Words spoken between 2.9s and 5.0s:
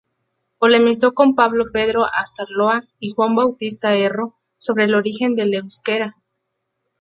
y Juan Bautista Erro sobre el